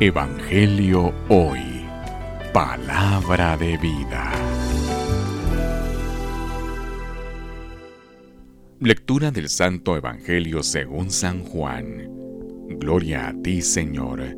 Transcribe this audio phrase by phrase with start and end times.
[0.00, 1.60] Evangelio Hoy.
[2.52, 4.32] Palabra de vida.
[8.80, 12.08] Lectura del Santo Evangelio según San Juan.
[12.80, 14.36] Gloria a ti, Señor.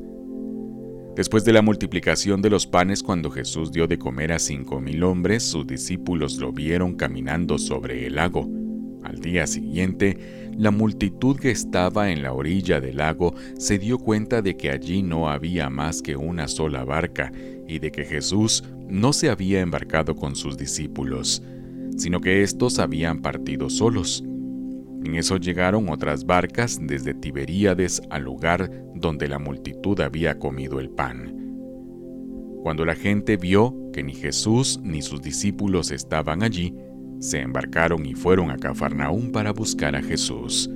[1.17, 5.03] Después de la multiplicación de los panes cuando Jesús dio de comer a cinco mil
[5.03, 8.49] hombres, sus discípulos lo vieron caminando sobre el lago.
[9.03, 14.43] Al día siguiente, la multitud que estaba en la orilla del lago se dio cuenta
[14.43, 17.33] de que allí no había más que una sola barca
[17.67, 21.43] y de que Jesús no se había embarcado con sus discípulos,
[21.97, 24.23] sino que éstos habían partido solos.
[25.05, 30.91] En eso llegaron otras barcas desde Tiberíades al lugar donde la multitud había comido el
[30.91, 31.45] pan.
[32.63, 36.75] Cuando la gente vio que ni Jesús ni sus discípulos estaban allí,
[37.25, 40.71] se embarcaron y fueron a Cafarnaúm para buscar a Jesús.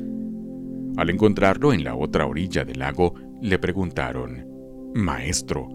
[0.97, 4.47] Al encontrarlo en la otra orilla del lago, le preguntaron,
[4.95, 5.69] Maestro,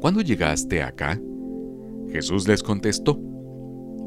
[0.00, 1.20] ¿cuándo llegaste acá?
[2.12, 3.20] Jesús les contestó,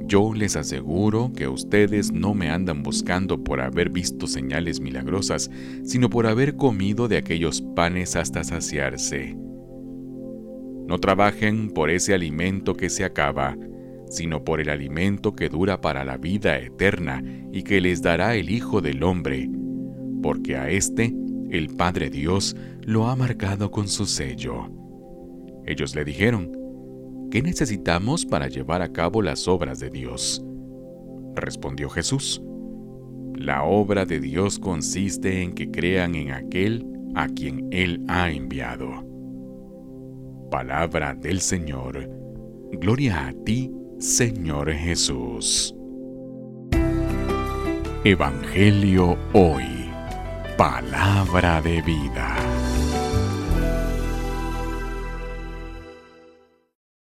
[0.06, 5.52] Yo les aseguro que ustedes no me andan buscando por haber visto señales milagrosas,
[5.84, 9.36] sino por haber comido de aquellos panes hasta saciarse.
[10.88, 13.58] No trabajen por ese alimento que se acaba,
[14.10, 18.50] sino por el alimento que dura para la vida eterna y que les dará el
[18.50, 19.50] Hijo del Hombre,
[20.22, 21.14] porque a éste
[21.50, 24.70] el Padre Dios lo ha marcado con su sello.
[25.66, 26.52] Ellos le dijeron,
[27.32, 30.44] ¿qué necesitamos para llevar a cabo las obras de Dios?
[31.36, 32.42] Respondió Jesús,
[33.36, 39.06] la obra de Dios consiste en que crean en aquel a quien Él ha enviado.
[40.52, 42.10] Palabra del Señor.
[42.74, 45.76] Gloria a ti, Señor Jesús.
[48.06, 49.92] Evangelio hoy.
[50.56, 52.49] Palabra de vida.